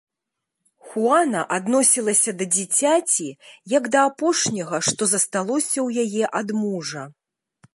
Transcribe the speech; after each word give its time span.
Хуана 0.91 1.41
адносілася 1.57 2.31
да 2.39 2.47
дзіцяці, 2.55 3.27
як 3.77 3.83
да 3.97 4.01
апошняга, 4.13 4.77
што 4.89 5.01
засталося 5.13 5.73
ў 5.87 6.07
яе 6.07 6.23
ад 6.41 6.49
мужа. 6.65 7.03